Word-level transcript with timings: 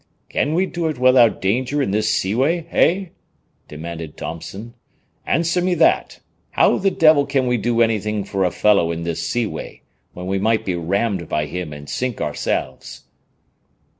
"Can 0.29 0.55
we 0.55 0.65
do 0.65 0.87
it 0.87 0.97
without 0.97 1.41
danger 1.43 1.79
in 1.79 1.91
this 1.91 2.11
seaway, 2.11 2.65
hey?" 2.67 3.11
demanded 3.67 4.17
Thompson. 4.17 4.73
"Answer 5.27 5.61
me 5.61 5.75
that. 5.75 6.21
How 6.49 6.79
the 6.79 6.89
devil 6.89 7.27
can 7.27 7.45
we 7.45 7.57
do 7.57 7.81
anything 7.83 8.23
for 8.23 8.43
a 8.43 8.49
fellow 8.49 8.91
in 8.91 9.03
this 9.03 9.21
seaway, 9.21 9.83
when 10.13 10.25
we 10.25 10.39
might 10.39 10.65
be 10.65 10.73
rammed 10.75 11.29
by 11.29 11.45
him 11.45 11.71
and 11.71 11.87
sink 11.87 12.19
ourselves?" 12.19 13.03